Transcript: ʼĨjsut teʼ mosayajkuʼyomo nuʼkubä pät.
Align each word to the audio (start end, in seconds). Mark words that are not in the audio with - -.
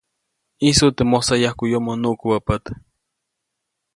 ʼĨjsut 0.63 0.93
teʼ 0.97 1.07
mosayajkuʼyomo 1.11 1.91
nuʼkubä 2.01 2.37
pät. 2.47 2.63